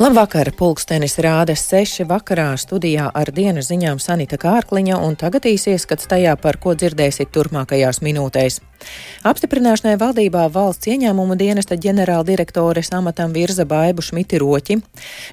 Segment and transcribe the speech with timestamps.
[0.00, 6.38] Labvakar, pulkstenis rāda seši vakarā studijā ar dienas ziņām Sanita Kārkliņa un tagad īsieskats tajā,
[6.40, 8.62] par ko dzirdēsiet turpmākajās minūtēs.
[9.26, 14.78] Apstiprināšanai valdībā valsts ieņēmumu dienesta ģenerāldirektores amatam virza Baibu Šmiti Roķi.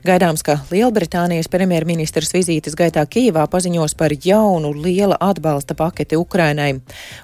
[0.08, 6.74] Gaidāms, ka Lielbritānijas premjerministrs vizītes gaitā Kīvā paziņos par jaunu liela atbalsta paketi Ukrainai.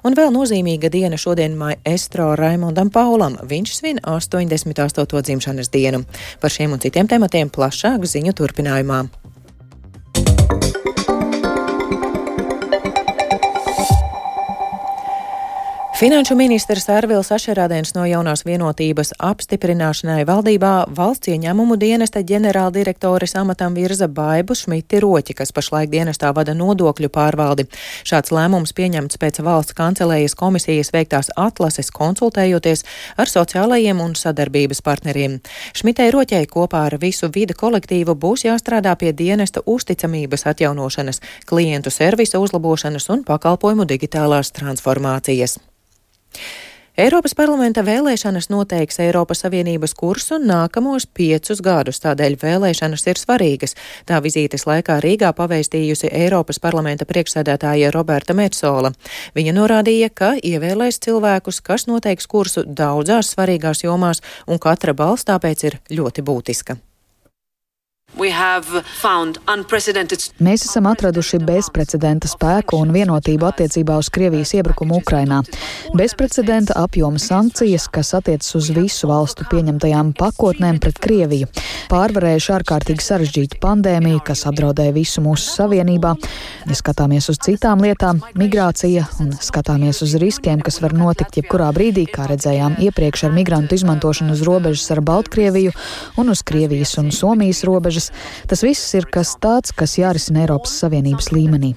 [0.08, 3.36] Un vēl nozīmīga diena šodien maestro Raimondam Paulam.
[3.44, 5.22] Viņš svin 88.
[5.28, 6.06] dzimšanas dienu.
[6.40, 9.04] Par šiem un citiem tematiem plašāk ziņu turpinājumā.
[15.94, 24.08] Finanšu ministrs Arvils Ašerādēns no jaunās vienotības apstiprināšanai valdībā valsts ieņēmumu dienesta ģenerāldirektoris amatam virza
[24.10, 27.68] Baibu Šmiti Roķi, kas pašlaik dienestā vada nodokļu pārvaldi.
[28.10, 32.82] Šāds lēmums pieņemts pēc valsts kancelējas komisijas veiktās atlases konsultējoties
[33.16, 35.38] ar sociālajiem un sadarbības partneriem.
[35.78, 42.42] Šmitei Roķei kopā ar visu vidu kolektīvu būs jāstrādā pie dienesta uzticamības atjaunošanas, klientu servisa
[42.42, 45.60] uzlabošanas un pakalpojumu digitālās transformācijas.
[46.94, 53.74] Eiropas parlamenta vēlēšanas noteiks Eiropas Savienības kursu nākamos piecus gadus, tādēļ vēlēšanas ir svarīgas.
[54.06, 58.94] Tā vizītes laikā Rīgā paveistījusi Eiropas parlamenta priekšsēdētāja Roberta Metsola.
[59.34, 65.70] Viņa norādīja, ka ievēlēs cilvēkus, kas noteiks kursu daudzās svarīgās jomās, un katra balss tāpēc
[65.72, 66.78] ir ļoti būtiska.
[70.44, 75.40] Mēs esam atraduši bezprecedenta spēku un vienotību attiecībā uz Krievijas iebrukumu Ukrainā.
[75.98, 81.50] Bezprecedenta apjoma sankcijas, kas attiecas uz visu valstu pieņemtajām pakotnēm pret Krieviju.
[81.90, 86.14] Pārvarējuši ārkārtīgi sarežģītu pandēmiju, kas apdraudēja visu mūsu savienībā.
[86.70, 92.06] Ja skatāmies uz citām lietām, migrācija un skatāmies uz riskiem, kas var notikt jebkurā brīdī,
[92.14, 95.74] kā redzējām iepriekš ar migrantu izmantošanu uz robežas ar Baltkrieviju
[96.22, 98.48] un uz Krievijas un Somijas robežas robežas.
[98.48, 101.76] Tas viss ir kas tāds, kas jārisina Eiropas Savienības līmenī.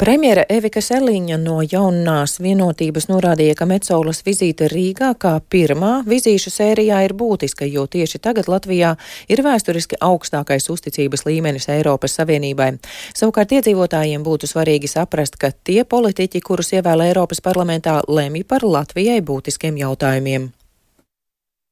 [0.00, 7.02] Premjera Evika Seliņa no jaunās vienotības norādīja, ka Metsolas vizīte Rīgā kā pirmā vizīšu sērijā
[7.04, 8.94] ir būtiska, jo tieši tagad Latvijā
[9.28, 12.78] ir vēsturiski augstākais uzticības līmenis Eiropas Savienībai.
[13.12, 19.20] Savukārt iedzīvotājiem būtu svarīgi saprast, ka tie politiķi, kurus ievēl Eiropas parlamentā, lemj par Latvijai
[19.20, 20.48] būtiskiem jautājumiem.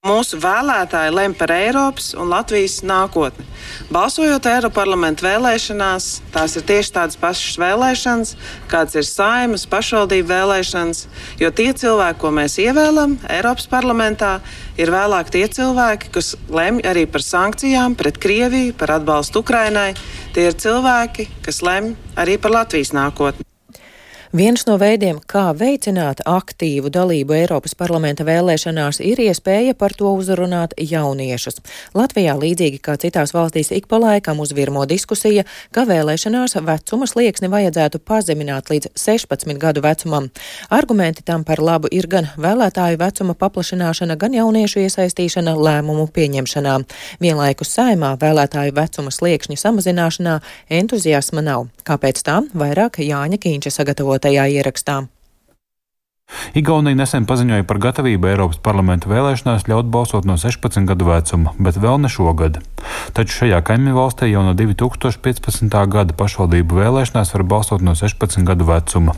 [0.07, 3.43] Mūsu vēlētāji lem par Eiropas un Latvijas nākotni.
[3.91, 8.31] Balsojot Eiroparlamentu vēlēšanās, tās ir tieši tādas pašas vēlēšanas,
[8.71, 11.03] kādas ir saimas, pašvaldību vēlēšanas,
[11.43, 14.37] jo tie cilvēki, ko mēs ievēlam Eiropas parlamentā,
[14.79, 19.91] ir vēlāk tie cilvēki, kas lemj arī par sankcijām pret Krieviju, par atbalstu Ukrainai.
[20.31, 23.49] Tie ir cilvēki, kas lemj arī par Latvijas nākotni.
[24.37, 30.75] Viens no veidiem, kā veicināt aktīvu dalību Eiropas parlamenta vēlēšanās, ir iespēja par to uzrunāt
[30.77, 31.63] jauniešus.
[31.97, 38.03] Latvijā, līdzīgi kā citās valstīs, ik pa laikam uzvirmo diskusija, ka vēlēšanās vecuma slieksni vajadzētu
[38.05, 40.29] pazemināt līdz 16 gadu vecumam.
[40.69, 46.77] Argumenti tam par labu ir gan vēlētāju vecuma paplašināšana, gan jauniešu iesaistīšana lēmumu pieņemšanā.
[47.25, 50.39] Vienlaikus saimā vēlētāju vecuma sliekšņa samazināšanā
[50.69, 51.71] entuziasma nav.
[51.89, 52.43] Kāpēc tā?
[52.53, 55.09] Vairāk Jāņa Kīņša sagatavot sagatavotajā ierakstā.
[56.59, 61.77] Igaunija nesen paziņoja par gatavību Eiropas parlamenta vēlēšanās ļaut balsot no 16 gadu vecuma, bet
[61.79, 62.59] vēl ne šogad.
[63.15, 65.77] Taču šajā kaimiņu valstī jau no 2015.
[65.93, 69.15] gada pašvaldību vēlēšanās var balsot no 16 gadu vecuma.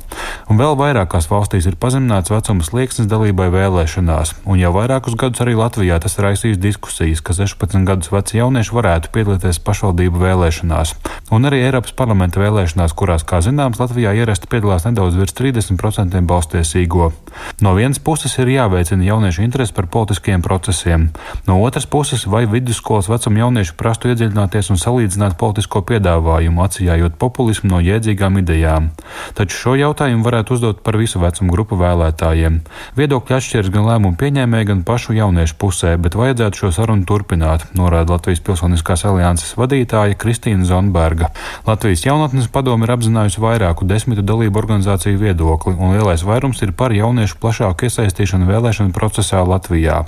[0.50, 5.56] Un vēl vairākās valstīs ir pazemināts vecuma slieksnis dalībai vēlēšanās, un jau vairākus gadus arī
[5.58, 10.94] Latvijā tas raisīs diskusijas, ka 16 gadus veci jaunieši varētu piedalīties pašvaldību vēlēšanās.
[11.30, 16.99] Un arī Eiropas parlamenta vēlēšanās, kurās, kā zināms, Latvijā ierasti piedalās nedaudz virs 30% balstiesīgo
[17.00, 17.12] tirgo.
[17.60, 21.10] No vienas puses ir jāveicina jauniešu interesi par politiskiem procesiem,
[21.46, 27.70] no otras puses, vai vidusskolas vecuma jaunieši prastu iedziļināties un salīdzināt politisko piedāvājumu, atsijājot populismu
[27.70, 28.90] no jēdzīgām idejām.
[29.36, 32.60] Taču šo jautājumu varētu uzdot par visu vecumu grupu vēlētājiem.
[32.96, 38.16] Viedokļi atšķiras gan lēmumu pieņēmēji, gan pašu jauniešu pusē, bet vajadzētu šo sarunu turpināt, norāda
[38.16, 41.30] Latvijas Pilsoniskās alianses vadītāja Kristīna Zonberga.
[41.68, 46.89] Latvijas jaunatnes padomi ir apzinājusi vairāku desmitu dalību organizāciju viedokli, un lielais vairums ir par
[46.90, 50.00] par jauniešu plašāku iesaistīšanu vēlēšanu procesā Latvijā.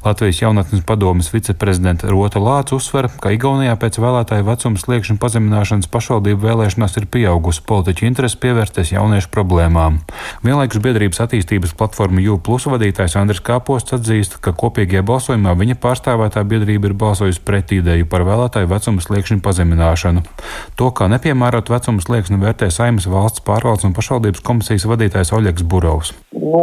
[0.00, 6.40] Latvijas jaunatnes padomas viceprezidenta Rota Lāca uzsver, ka Igaunijā pēc vēlētāju vecuma sliekšņa pazemināšanas pašvaldību
[6.46, 9.98] vēlēšanās ir pieaugusi politiķu interese pievērsties jauniešu problēmām.
[10.40, 16.88] Vienlaikus biedrības attīstības platforma U+ vadītājs Andris Kāposts atzīst, ka kopīgajā balsojumā viņa pārstāvētā biedrība
[16.88, 20.24] ir balsojusi pret ideju par vēlētāju vecuma sliekšņa pazemināšanu.
[20.80, 26.14] To, kā nepiemērot vecuma slieksni, vērtē Saimas valsts pārvaldes un pašvaldības komisijas vadītājs Oļegs Burovs.
[26.40, 26.62] Nu,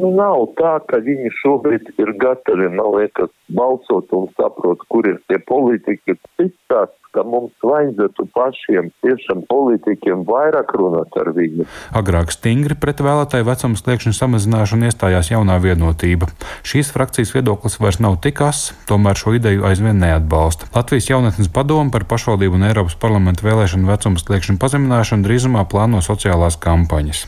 [0.00, 5.20] nu, nav tā, ka viņi šobrīd ir gatavi, man liekas, balsot un saprot, kur ir
[5.30, 6.16] tie politiķi.
[6.40, 11.66] Cits tāds, ka mums vajadzētu pašiem, tiešām politiķiem, vairāk runāt ar viņu.
[11.98, 16.30] Agrāk stingri pret vēlētāju vecuma sliekšņu samazināšanu iestājās jaunā vienotība.
[16.66, 20.72] Šīs frakcijas viedoklis vairs nav tik as, tomēr šo ideju aizvien neatbalsta.
[20.74, 26.58] Latvijas jaunatnes padoma par pašvaldību un Eiropas parlamentu vēlēšanu vecuma sliekšņu pazemināšanu drīzumā plāno sociālās
[26.64, 27.26] kampaņas.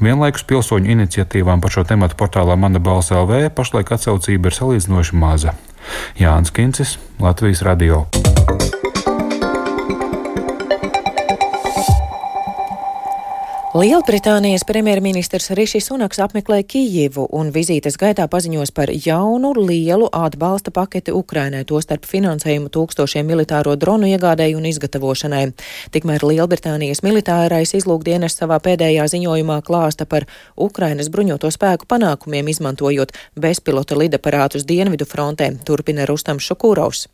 [0.00, 5.56] Vienlaikus pilsoņu iniciatīvām par šo tematu portālā Mana balss LV pašlaik atsaucība ir salīdzinoši maza.
[6.20, 8.06] Jānis Kincis, Latvijas Radio.
[13.72, 21.14] Lielbritānijas premjerministrs Rišis Sunaks apmeklē Kijivu un vizītes gaitā paziņos par jaunu lielu atbalsta paketi
[21.16, 25.46] Ukrainai, tostarp finansējumu tūkstošiem militāro dronu iegādēju un izgatavošanai.
[25.96, 33.96] Tikmēr Lielbritānijas militārais izlūkdienas savā pēdējā ziņojumā klāsta par Ukrainas bruņoto spēku panākumiem, izmantojot bezpilota
[33.96, 37.06] lidaparātus dienvidu frontē, turpina Rustam Šukūrovs.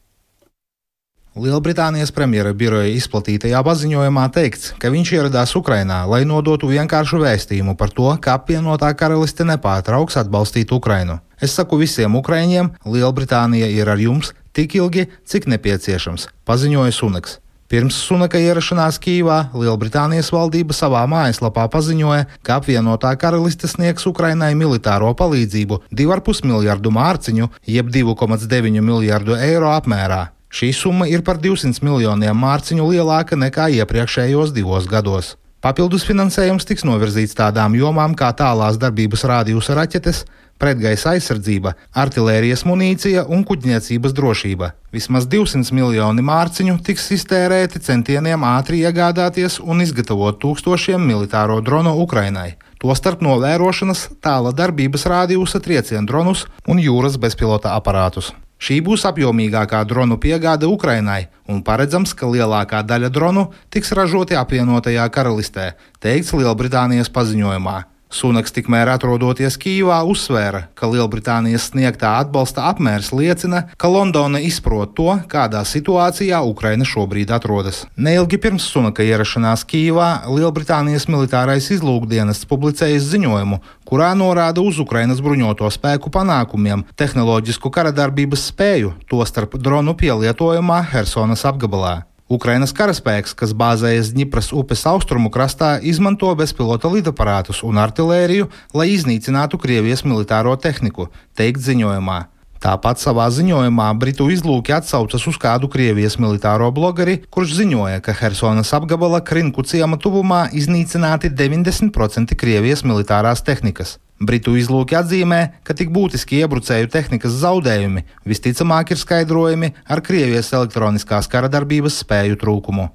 [1.39, 7.93] Lielbritānijas premjera biroja izplatītajā paziņojumā teikts, ka viņš ieradās Ukrainā, lai nodotu vienkāršu vēstījumu par
[7.95, 11.21] to, ka apvienotā karaliste nepārtrauks atbalstīt Ukrainu.
[11.39, 17.39] Es saku visiem ukraiņiem, Lielbritānija ir ar jums tik ilgi, cik nepieciešams, paziņoja Sunaks.
[17.69, 25.13] Pirms Sunaka ierašanās Kīvā Lielbritānijas valdība savā mājaslapā paziņoja, ka apvienotā karaliste sniegs Ukrainai militāro
[25.15, 30.25] palīdzību 2,5 miljardu mārciņu, jeb 2,9 miljardu eiro apmērā.
[30.49, 35.37] Šī summa ir par 200 miljoniem mārciņu lielāka nekā iepriekšējos divos gados.
[35.59, 40.23] Papildus finansējums tiks novirzīts tādām jomām kā tālās darbības rādījusa raķetes,
[40.59, 44.71] pretgaisa aizsardzība, artērijas munīcija un kuģniecības drošība.
[44.95, 52.53] Vismaz 200 miljoni mārciņu tiks iztērēti centieniem ātri iegādāties un izgatavot tūkstošiem militāro dronu Ukrainai,
[52.81, 58.33] tostarp novērošanas, tāla darbības rādījusa triecienu dronus un jūras bezpilota aparātus.
[58.59, 65.07] Šī būs apjomīgākā dronu piegāde Ukrainai, un paredzams, ka lielākā daļa dronu tiks ražoti apvienotajā
[65.15, 65.71] karalistē,
[66.03, 67.79] teikts Lielbritānijas paziņojumā.
[68.09, 75.11] Sunaks tikmēr atrodoties Kīvā uzsvēra, ka Lielbritānijas sniegtā atbalsta apmērs liecina, ka Londona izprot to,
[75.29, 77.83] kādā situācijā Ukraina šobrīd atrodas.
[78.01, 85.69] Neilgi pirms Sunaka ierašanās Kīvā Lielbritānijas militārais izlūkdienests publicējis ziņojumu, kurā norāda uz Ukrainas bruņoto
[85.77, 92.08] spēku panākumiem, tehnoloģisku karadarbības spēju, tostarp dronu pielietojumā Helsonas apgabalā.
[92.29, 99.57] Ukrainas karaspēks, kas bāzējas Dņipras upes austrumu krastā, izmanto bezpilota lidaparātus un artilēriju, lai iznīcinātu
[99.63, 102.27] Krievijas militāro tehniku, teikt ziņojumā.
[102.59, 108.73] Tāpat savā ziņojumā Britu izlūki atsaucas uz kādu Krievijas militāro blogeri, kurš ziņoja, ka Helsonas
[108.75, 113.99] apgabala Krinku ciema tuvumā iznīcināti 90% Krievijas militārās tehnikas.
[114.19, 121.31] Britu izlūki atzīmē, ka tik būtiski iebrucēju tehnikas zaudējumi visticamāk ir skaidrojami ar Krievijas elektroniskās
[121.31, 122.89] kara darbības spēju trūkumu.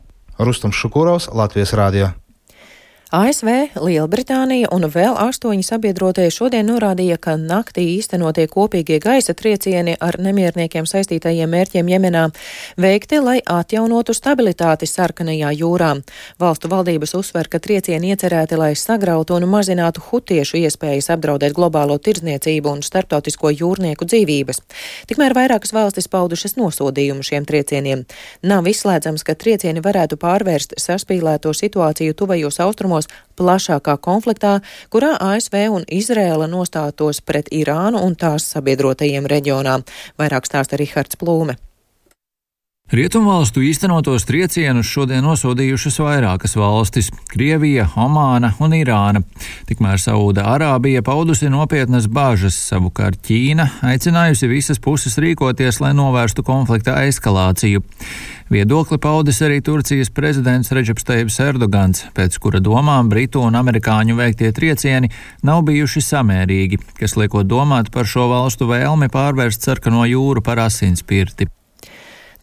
[0.44, 2.12] Rustums Šukurovs, Latvijas Rādio.
[3.14, 10.16] ASV, Lielbritānija un vēl astoņi sabiedrotie šodien norādīja, ka naktī īstenotie kopīgie gaisa triecieni ar
[10.18, 12.24] nemierniekiem saistītajiem mērķiem Jemenā
[12.82, 15.92] veikti, lai atjaunotu stabilitāti sarkanajā jūrā.
[16.42, 22.74] Valstu valdības uzsver, ka triecieni iecerēti, lai sagrautu un mazinātu hutiešu iespējas apdraudēt globālo tirdzniecību
[22.74, 24.64] un starptautisko jūrnieku dzīvības.
[25.14, 28.08] Tikmēr vairākas valstis paudušas nosodījumu šiem triecieniem.
[28.42, 35.70] Nav izslēdzams, ka triecieni varētu pārvērst saspīlēto situāciju tuvajos austrumos iesaistītos plašākā konfliktā, kurā ASV
[35.74, 39.82] un Izrēla nostātos pret Irānu un tās sabiedrotajiem reģionā.
[40.20, 41.58] Vairāk stāsta Rihards Plūme.
[42.94, 49.24] Rietumvalstu īstenotos triecienus šodien nosodījušas vairākas valstis- Krievija, Omāna un Irāna.
[49.66, 57.00] Tikmēr Sauda Arābija paudusi nopietnas bāžas, savukārt Ķīna aicinājusi visas puses rīkoties, lai novērstu konflikta
[57.08, 57.82] eskalāciju.
[58.52, 64.52] Viedokli paudis arī Turcijas prezidents Reģeps Teips Erdogans, pēc kura domām Britu un Amerikāņu veiktie
[64.52, 65.10] triecieni
[65.42, 71.48] nav bijuši samērīgi, kas liekot domāt par šo valstu vēlmi pārvērst sarkano jūru par asinspirti.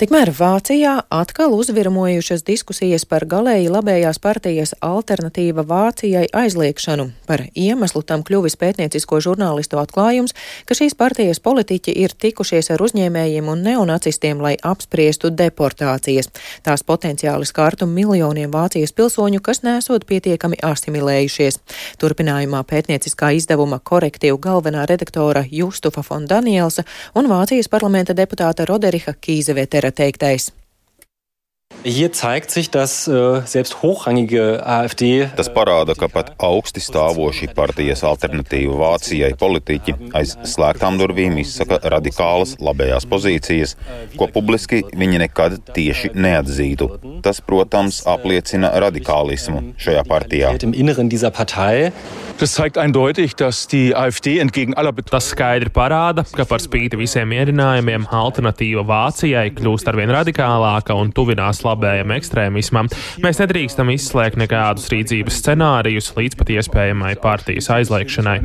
[0.00, 7.04] Tikmēr Vācijā atkal uzvirmojušas diskusijas par galēji labējās partijas alternatīva Vācijai aizliekšanu.
[7.28, 10.33] Par iemeslu tam kļuvis pētniecisko žurnālistu atklājums,
[10.64, 16.33] ka šīs partijas politiķi ir tikušies ar uzņēmējiem un neonacistiem, lai apspriestu deportācijas.
[16.64, 21.61] Tās potenciāli skārtu miljoniem Vācijas pilsoņu, kas nesot pietiekami asimilējušies.
[22.00, 29.89] Turpinājumā pētnieciskā izdevuma korektīvu galvenā redaktora Justufa von Danielsa un Vācijas parlamenta deputāta Roderiha Kīzevetera
[29.94, 30.50] teiktais.
[31.82, 35.30] Hier zeigt sich, dass äh, selbst hochrangige AfD.
[35.37, 42.59] Tas parāda, ka pat augsti stāvoši partijas alternatīva Vācijai politiķi aiz slēgtām durvīm izsaka radikālas
[42.61, 43.78] labējās pozīcijas,
[44.20, 46.90] ko publiski viņi nekad tieši neatzītu.
[47.25, 50.52] Tas, protams, apliecina radikālismu šajā partijā.
[52.40, 57.28] Tas zeigt eindeutig, dass die AfD entgegen aller Tas skaidri parāda, ka par spīti visiem
[57.28, 62.88] mierinājumiem alternatīva Vācijai kļūst arvien radikālāka un tuvinās labējam ekstrēmismam.
[63.20, 68.38] Mēs nedrīkstam izslēgt nekādus rīcības scenārijus līdz pat iespējamai partijas aizliegšanai.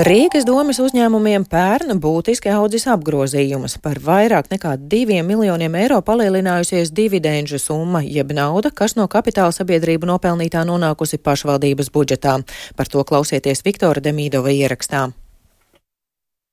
[0.00, 3.74] Rīgas domas uzņēmumiem pērn būtiski audzis apgrozījumus.
[3.84, 10.08] Par vairāk nekā diviem miljoniem eiro palielinājusies dividendžu summa, jeb nauda, kas no kapitāla sabiedrību
[10.08, 12.38] nopelnītā nonākusi pašvaldības budžetā.
[12.80, 15.10] Par to klausieties Viktora Demīdova ierakstā.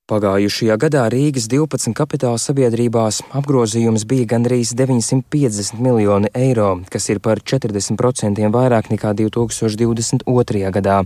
[0.08, 7.42] Pagājušajā gadā Rīgas 12 kapitāla sabiedrībās apgrozījums bija gandrīz 950 miljoni eiro, kas ir par
[7.44, 10.62] 40% vairāk nekā 2022.
[10.78, 11.02] gadā.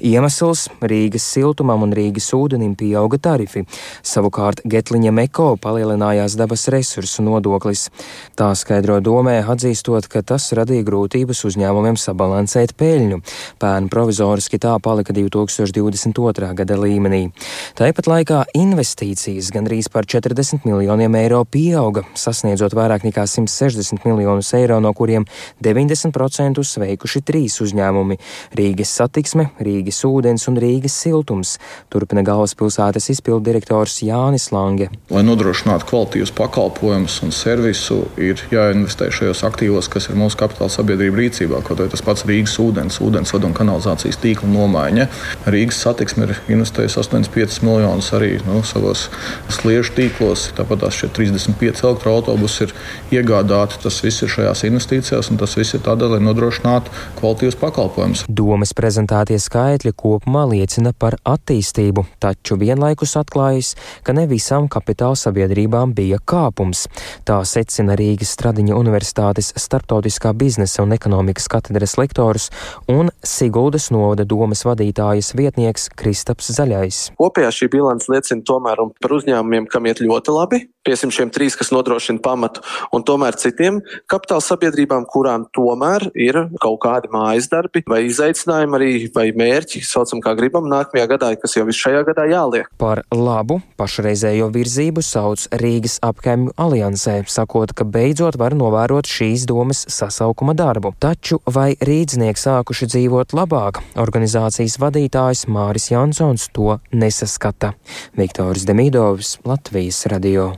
[0.00, 3.66] Iemesls- Rīgas siltumam un Rīgas ūdenim pieauga tarifi.
[4.00, 7.90] Savukārt Getliņa Meko palielinājās dabas resursu nodoklis.
[8.36, 13.20] Tā skaidro domē, atzīstot, ka tas radīja grūtības uzņēmumiem sabalansēt peļņu.
[13.60, 16.54] Pērn provizoriski tā palika 2022.
[16.54, 17.32] gada līmenī.
[17.76, 24.78] Tāpat laikā investīcijas gandrīz par 40 miljoniem eiro pieauga, sasniedzot vairāk nekā 160 miljonus eiro,
[24.80, 25.26] no kuriem
[25.64, 28.18] 90% veikuši trīs uzņēmumi-
[28.58, 31.58] Rīgas satiksme, Rīgas ūdens un Rīgas siltums,
[31.90, 34.88] turpina galvaspilsētas izpildu direktors Jānis Lange.
[35.10, 41.16] Lai nodrošinātu kvalitīvus pakalpojumus un servisu, ir jāinvestē šajos aktīvos, kas ir mūsu kapitāla sabiedrība
[41.22, 45.08] rīcībā, kaut arī tas pats Rīgas ūdens, ūdensvadu un kanalizācijas tīkla nomaiņa.
[45.46, 49.06] Rīgas satiksme ir investējusi 85 miljonus arī nu, savos
[49.52, 50.50] sliežu tīklos.
[50.56, 52.74] Tāpat tās 35 elektroautobusi ir
[53.18, 53.80] iegādāti.
[53.82, 58.24] Tas viss ir šajās investīcijās, un tas viss ir tādēļ, lai nodrošinātu kvalitīvus pakalpojumus.
[58.28, 63.74] Domas prezentētie skaitļi kopumā liecina par attīstību, taču vienlaikus atklājas,
[64.06, 66.86] ka ne visām kapitāla sabiedrībām bija kāpums.
[67.26, 72.50] Tā secina Rīgas Stradiņa Universitātes starptautiskā biznesa un ekonomikas katedras lektors
[72.90, 77.00] un Siguldas novada domas vadītājas vietnieks Kristaps Zaļais.
[77.20, 81.72] Kopējā šī bilants liecina tomēr par uzņēmumiem, kam iet ļoti labi, piesim šiem trīs, kas
[81.74, 82.62] nodrošina pamatu,
[82.94, 83.80] un tomēr citiem
[84.10, 90.22] kapitāla sabiedrībām, kurām tomēr ir kaut kādi mājas darbi vai izaicinājumi arī vai mērķi, saucam
[90.24, 92.70] kā gribam, nākamajā gadā, kas jau visu šajā gadā jāliek.
[92.78, 99.84] Par labu pašreizējo virzību sauc Rīgas apkaimju aliansē, sakot, ka beidzot var novērot šīs domas
[99.90, 100.94] sasaukuma darbu.
[101.02, 107.74] Taču vai rīdznieki sākuši dzīvot labāk, organizācijas vadītājs Māris Jansons to nesaskata.
[108.16, 110.54] Viktors Demidovs, Latvijas radio.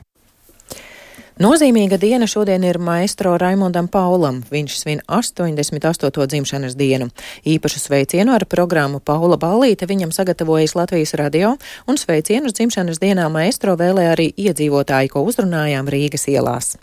[1.38, 4.40] Nozīmīga diena šodien ir maestro Raimondam Paulam.
[4.50, 6.26] Viņš svin 88.
[6.26, 7.10] dzimšanas dienu.
[7.46, 13.74] Īpašu sveicienu ar programmu Paula Ballīte viņam sagatavojas Latvijas radio, un sveicienus dzimšanas dienā maestro
[13.78, 16.76] vēlē arī iedzīvotāji, ko uzrunājām Rīgas ielās.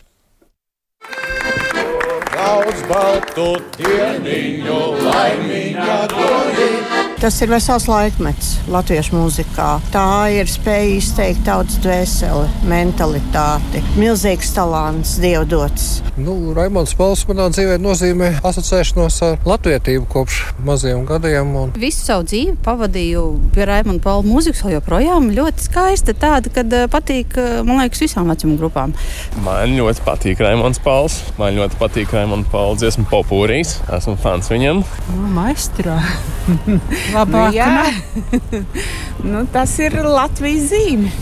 [2.35, 6.74] Daudz baltu dieniņu, laimīgā dolī!
[7.15, 9.69] Tas ir vesels laikmets latviešu mūzikā.
[9.93, 15.87] Tā ir spēja izteikt tautas dvēseli, mentalitāti, milzīgs talants, dievdots.
[16.19, 21.53] Nu, Raimons Pauls manā dzīvē nozīmē asociēšanos ar latvietību kopš maziem gadiem.
[21.59, 21.71] Un...
[21.79, 23.23] Visu savu dzīvi pavadīju
[23.55, 28.03] pie Raimonda Paula mūzikas, vēl joprojām ļoti skaista, tāda, kad eh, patīk, eh, man liekas,
[28.03, 28.95] visām vecuma grupām.
[29.47, 31.21] Man ļoti patīk Raimons Pauls.
[31.39, 33.77] Man ļoti patīk Raimonda Paula dziesmu popūrijas.
[33.99, 34.83] Esmu fans viņam.
[35.15, 35.95] Nu, maestro.
[37.13, 37.55] labāk.
[37.59, 38.63] Nu,
[39.31, 41.13] nu, tas ir Latvijas zīme.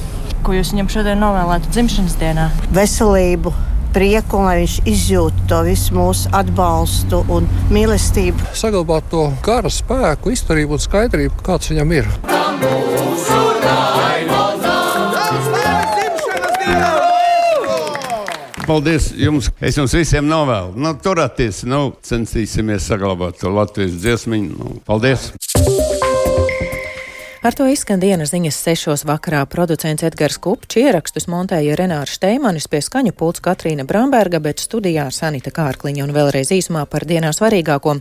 [0.43, 2.49] Ko jūs viņam šodien novēlētu dzimšanas dienā?
[2.75, 3.53] Veselību,
[3.95, 8.51] prieku, un lai viņš izjūtu to visu mūsu atbalstu un mīlestību.
[8.57, 13.52] Saglabāt to gara spēku, izturību un skaidrību, kāds viņam ir.
[18.63, 19.49] Paldies jums!
[19.59, 20.77] Es jums visiem novēlu.
[20.79, 24.55] Nu, turieties, nu, censīsimies saglabāt to Latvijas dziesmiņu.
[24.55, 25.31] Nu, paldies!
[27.43, 29.41] Ar to izskan dienas ziņas sešos vakarā.
[29.51, 35.51] Producents Edgars Kupčs ierakstus montēja Renārs Šteimanis pie skaņu pults Katrīna Bramberga, bet studijā Sanita
[35.51, 37.97] Kārkliņa un vēlreiz īsumā par dienā svarīgāko.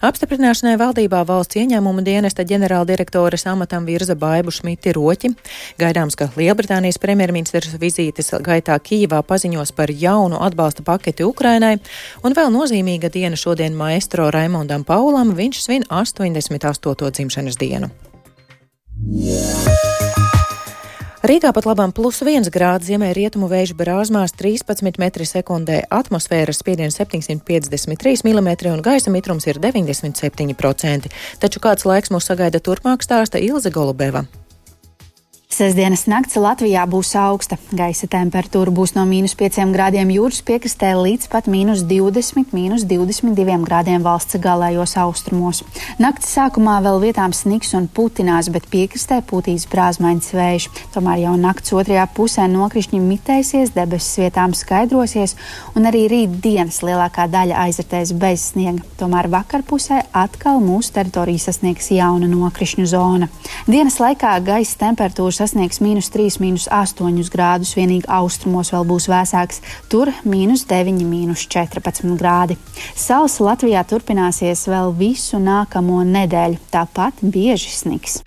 [0.00, 5.34] Apstiprināšanai valdībā valsts ieņēmuma dienesta ģenerāldirektoras amatam virza Baibu Šmiti Roķi.
[5.76, 11.76] Gaidāms, ka Lielbritānijas premjerministrs vizītes gaitā Kīvā paziņos par jaunu atbalsta paketi Ukrainai,
[12.24, 17.12] un vēl nozīmīga diena šodien maestro Raimondam Paulam, viņš svin 88.
[17.12, 17.92] dzimšanas dienu.
[21.26, 27.00] Rīgā pat labam plus 1 grāds ziemē rietumu vēju brāzmās 13 metri sekundē, atmosfēras spiediens
[27.00, 31.10] 753 mm un gaisa mitrums ir 97%.
[31.42, 34.22] Taču kāds laiks mūs sagaida turpmāk stāsta Ilze Golubeva.
[35.56, 37.56] Sesdienas nakts Latvijā būs augsta.
[37.72, 43.64] Gaisa temperatūra būs no mīnus 5 grādiem jūras piekrastē līdz pat mīnus 20, mīnus 22
[43.64, 45.62] grādiem valsts galējos austrumos.
[45.96, 50.66] Nakts sākumā vēl vietām sniks un putinās, bet piekrastē pūtīs brāzmaiņas vējš.
[50.92, 55.38] Tomēr jau nakts otrajā pusē nokrišņi mitēsies, debesis vietām skaidrosies,
[55.72, 58.84] un arī rīt dienas lielākā daļa aizritēs bez sniega.
[59.00, 63.32] Tomēr vakarpusē atkal mūsu teritoriju sasniegs jauna nokrišņu zona.
[63.64, 69.62] Dienas laikā gaisa temperatūras sasniegs mīnus 3, mīnus 8 grādus, vienīgi austrumos vēl būs vēsāks,
[69.92, 72.58] tur mīnus 9, mīnus 14 grādi.
[72.98, 78.24] Sausa Latvijā turpināsies vēl visu nākamo nedēļu, tāpat bieži sniks.